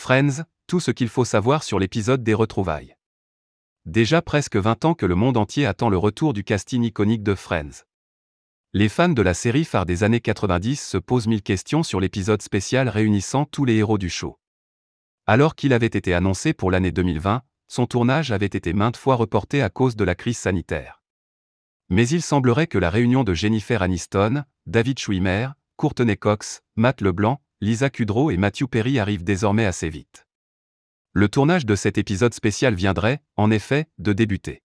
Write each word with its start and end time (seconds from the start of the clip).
Friends, 0.00 0.44
tout 0.68 0.78
ce 0.78 0.92
qu'il 0.92 1.08
faut 1.08 1.24
savoir 1.24 1.64
sur 1.64 1.80
l'épisode 1.80 2.22
des 2.22 2.32
retrouvailles. 2.32 2.96
Déjà 3.84 4.22
presque 4.22 4.54
20 4.54 4.84
ans 4.84 4.94
que 4.94 5.04
le 5.04 5.16
monde 5.16 5.36
entier 5.36 5.66
attend 5.66 5.88
le 5.88 5.98
retour 5.98 6.34
du 6.34 6.44
casting 6.44 6.84
iconique 6.84 7.24
de 7.24 7.34
Friends. 7.34 7.82
Les 8.72 8.88
fans 8.88 9.08
de 9.08 9.22
la 9.22 9.34
série 9.34 9.64
phare 9.64 9.86
des 9.86 10.04
années 10.04 10.20
90 10.20 10.80
se 10.80 10.98
posent 10.98 11.26
mille 11.26 11.42
questions 11.42 11.82
sur 11.82 11.98
l'épisode 11.98 12.40
spécial 12.42 12.88
réunissant 12.88 13.44
tous 13.44 13.64
les 13.64 13.74
héros 13.74 13.98
du 13.98 14.08
show. 14.08 14.38
Alors 15.26 15.56
qu'il 15.56 15.72
avait 15.72 15.86
été 15.86 16.14
annoncé 16.14 16.52
pour 16.52 16.70
l'année 16.70 16.92
2020, 16.92 17.42
son 17.66 17.86
tournage 17.86 18.30
avait 18.30 18.46
été 18.46 18.72
maintes 18.74 18.96
fois 18.96 19.16
reporté 19.16 19.62
à 19.62 19.68
cause 19.68 19.96
de 19.96 20.04
la 20.04 20.14
crise 20.14 20.38
sanitaire. 20.38 21.02
Mais 21.88 22.08
il 22.08 22.22
semblerait 22.22 22.68
que 22.68 22.78
la 22.78 22.88
réunion 22.90 23.24
de 23.24 23.34
Jennifer 23.34 23.82
Aniston, 23.82 24.44
David 24.64 25.00
Schwimmer, 25.00 25.48
Courtney 25.76 26.16
Cox, 26.16 26.62
Matt 26.76 27.00
Leblanc, 27.00 27.40
Lisa 27.60 27.90
Kudrow 27.90 28.30
et 28.30 28.36
Matthew 28.36 28.68
Perry 28.68 29.00
arrive 29.00 29.24
désormais 29.24 29.66
assez 29.66 29.90
vite. 29.90 30.28
Le 31.12 31.28
tournage 31.28 31.66
de 31.66 31.74
cet 31.74 31.98
épisode 31.98 32.32
spécial 32.32 32.74
viendrait, 32.74 33.20
en 33.34 33.50
effet, 33.50 33.88
de 33.98 34.12
débuter. 34.12 34.62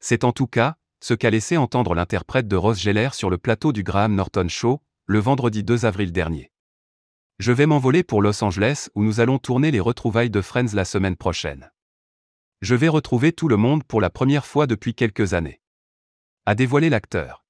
C'est 0.00 0.24
en 0.24 0.32
tout 0.32 0.48
cas, 0.48 0.76
ce 1.00 1.14
qu'a 1.14 1.30
laissé 1.30 1.56
entendre 1.56 1.94
l'interprète 1.94 2.48
de 2.48 2.56
Rose 2.56 2.80
Geller 2.80 3.10
sur 3.12 3.30
le 3.30 3.38
plateau 3.38 3.72
du 3.72 3.84
Graham 3.84 4.16
Norton 4.16 4.48
Show, 4.48 4.82
le 5.06 5.20
vendredi 5.20 5.62
2 5.62 5.84
avril 5.84 6.10
dernier. 6.10 6.50
Je 7.38 7.52
vais 7.52 7.66
m'envoler 7.66 8.02
pour 8.02 8.22
Los 8.22 8.42
Angeles 8.42 8.88
où 8.96 9.04
nous 9.04 9.20
allons 9.20 9.38
tourner 9.38 9.70
les 9.70 9.78
retrouvailles 9.78 10.30
de 10.30 10.40
Friends 10.40 10.74
la 10.74 10.84
semaine 10.84 11.16
prochaine. 11.16 11.70
Je 12.60 12.74
vais 12.74 12.88
retrouver 12.88 13.32
tout 13.32 13.46
le 13.46 13.56
monde 13.56 13.84
pour 13.84 14.00
la 14.00 14.10
première 14.10 14.46
fois 14.46 14.66
depuis 14.66 14.94
quelques 14.94 15.32
années. 15.32 15.60
A 16.44 16.56
dévoilé 16.56 16.90
l'acteur. 16.90 17.44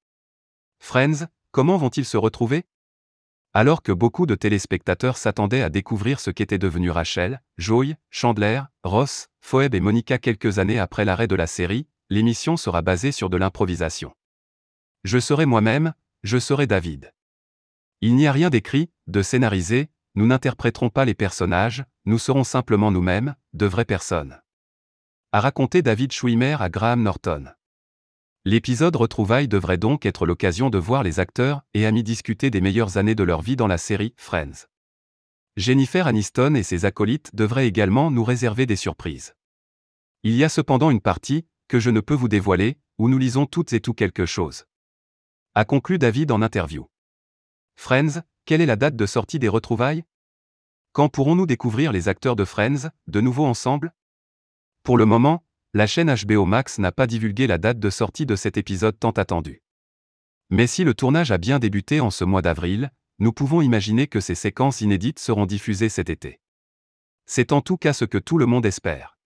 Friends, 0.81 1.29
comment 1.51 1.79
vont-ils 1.79 2.05
se 2.05 2.19
retrouver? 2.19 2.67
Alors 3.53 3.83
que 3.83 3.91
beaucoup 3.91 4.27
de 4.27 4.37
téléspectateurs 4.37 5.17
s'attendaient 5.17 5.63
à 5.63 5.71
découvrir 5.71 6.21
ce 6.21 6.31
qu'était 6.31 6.59
devenu 6.59 6.91
Rachel, 6.91 7.43
Joy, 7.59 7.97
Chandler, 8.11 8.63
Ross, 8.85 9.29
Phoebe 9.41 9.75
et 9.75 9.81
Monica 9.81 10.19
quelques 10.19 10.61
années 10.61 10.79
après 10.79 11.05
l'arrêt 11.05 11.27
de 11.27 11.34
la 11.34 11.48
série, 11.48 11.89
l'émission 12.11 12.57
sera 12.57 12.81
basée 12.81 13.11
sur 13.11 13.29
de 13.29 13.37
l'improvisation. 13.37 14.15
Je 15.03 15.19
serai 15.19 15.47
moi-même, 15.47 15.95
je 16.23 16.39
serai 16.39 16.69
David. 16.69 17.12
Il 18.01 18.15
n'y 18.15 18.29
a 18.29 18.33
rien 18.33 18.51
d'écrit, 18.51 18.91
de 19.09 19.20
scénarisé, 19.20 19.91
nous 20.14 20.27
n'interpréterons 20.27 20.91
pas 20.91 21.05
les 21.05 21.14
personnages, 21.14 21.85
nous 22.05 22.19
serons 22.19 22.45
simplement 22.45 22.91
nous-mêmes, 22.91 23.35
de 23.53 23.67
vraies 23.67 23.85
personnes. 23.85 24.41
A 25.33 25.41
raconté 25.41 25.83
David 25.83 26.12
Schwimmer 26.12 26.57
à 26.61 26.69
Graham 26.69 27.03
Norton. 27.03 27.47
L'épisode 28.46 28.96
Retrouvailles 28.96 29.48
devrait 29.48 29.77
donc 29.77 30.06
être 30.06 30.24
l'occasion 30.24 30.70
de 30.70 30.78
voir 30.78 31.02
les 31.02 31.20
acteurs 31.20 31.60
et 31.74 31.84
amis 31.84 32.02
discuter 32.02 32.48
des 32.48 32.62
meilleures 32.62 32.96
années 32.96 33.14
de 33.14 33.22
leur 33.22 33.42
vie 33.42 33.55
dans 33.55 33.66
la 33.66 33.77
série 33.77 34.14
Friends. 34.16 34.66
Jennifer 35.58 36.06
Aniston 36.06 36.55
et 36.55 36.62
ses 36.62 36.86
acolytes 36.86 37.36
devraient 37.36 37.66
également 37.66 38.11
nous 38.11 38.24
réserver 38.24 38.64
des 38.64 38.77
surprises. 38.77 39.34
Il 40.22 40.34
y 40.34 40.42
a 40.42 40.48
cependant 40.48 40.91
une 40.91 41.02
partie, 41.02 41.44
que 41.68 41.78
je 41.78 41.91
ne 41.91 42.00
peux 42.00 42.14
vous 42.14 42.28
dévoiler, 42.28 42.78
où 42.96 43.11
nous 43.11 43.18
lisons 43.18 43.44
toutes 43.44 43.74
et 43.74 43.80
tout 43.80 43.92
quelque 43.92 44.24
chose. 44.24 44.64
A 45.55 45.66
conclu 45.66 45.98
David 45.98 46.33
en 46.33 46.41
interview. 46.41 46.88
Friends, 47.77 48.22
quelle 48.46 48.62
est 48.62 48.66
la 48.66 48.77
date 48.77 48.96
de 48.96 49.05
sortie 49.05 49.38
des 49.38 49.48
retrouvailles? 49.48 50.05
Quand 50.92 51.11
pourrons-nous 51.11 51.46
découvrir 51.46 51.92
les 51.92 52.08
acteurs 52.08 52.36
de 52.36 52.46
Friends, 52.46 52.88
de 53.06 53.20
nouveau 53.20 53.44
ensemble? 53.44 53.92
Pour 54.83 54.96
le 54.96 55.05
moment, 55.05 55.44
la 55.73 55.87
chaîne 55.87 56.13
HBO 56.13 56.47
Max 56.47 56.79
n'a 56.81 56.91
pas 56.91 57.07
divulgué 57.07 57.47
la 57.47 57.57
date 57.57 57.79
de 57.79 57.91
sortie 57.91 58.27
de 58.27 58.35
cet 58.35 58.57
épisode 58.57 58.99
tant 58.99 59.13
attendu. 59.13 59.63
Mais 60.51 60.67
si 60.67 60.83
le 60.83 60.95
tournage 60.95 61.31
a 61.31 61.39
bien 61.39 61.61
débuté 61.61 62.01
en 62.01 62.11
ce 62.11 62.25
mois 62.25 62.43
d'avril, 62.43 62.91
nous 63.21 63.33
pouvons 63.33 63.61
imaginer 63.61 64.09
que 64.09 64.19
ces 64.19 64.35
séquences 64.35 64.81
inédites 64.81 65.21
seront 65.21 65.47
diffusées 65.47 65.89
cet 65.89 66.11
été. 66.11 66.41
C'est 67.27 67.53
en 67.53 67.61
tout 67.61 67.77
cas 67.77 67.93
ce 67.93 68.05
que 68.05 68.19
tout 68.19 68.37
le 68.37 68.47
monde 68.47 68.67
espère. 68.67 69.20